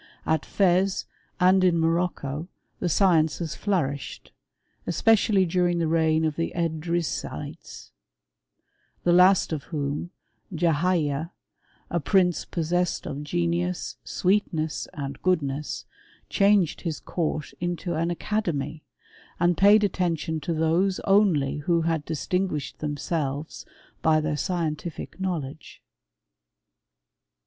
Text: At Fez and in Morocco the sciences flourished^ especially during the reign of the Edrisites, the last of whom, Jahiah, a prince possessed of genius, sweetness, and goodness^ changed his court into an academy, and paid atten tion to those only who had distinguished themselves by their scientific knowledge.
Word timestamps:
At 0.25 0.47
Fez 0.47 1.05
and 1.39 1.63
in 1.63 1.77
Morocco 1.79 2.47
the 2.79 2.89
sciences 2.89 3.55
flourished^ 3.55 4.31
especially 4.87 5.45
during 5.45 5.77
the 5.77 5.87
reign 5.87 6.25
of 6.25 6.37
the 6.37 6.53
Edrisites, 6.55 7.91
the 9.03 9.13
last 9.13 9.53
of 9.53 9.65
whom, 9.65 10.09
Jahiah, 10.53 11.29
a 11.91 11.99
prince 11.99 12.45
possessed 12.45 13.05
of 13.05 13.23
genius, 13.23 13.97
sweetness, 14.03 14.87
and 14.95 15.21
goodness^ 15.21 15.85
changed 16.31 16.81
his 16.81 16.99
court 16.99 17.53
into 17.59 17.93
an 17.93 18.09
academy, 18.09 18.83
and 19.39 19.55
paid 19.55 19.83
atten 19.83 20.15
tion 20.15 20.39
to 20.39 20.53
those 20.55 20.99
only 21.01 21.57
who 21.57 21.81
had 21.81 22.03
distinguished 22.05 22.79
themselves 22.79 23.67
by 24.01 24.19
their 24.19 24.35
scientific 24.35 25.19
knowledge. 25.19 25.83